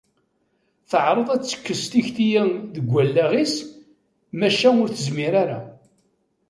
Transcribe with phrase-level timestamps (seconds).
[0.89, 3.55] Teεreḍ ad tekkes tikti-a deg wallaɣ-is,
[4.37, 5.59] maca ur tezmir ara.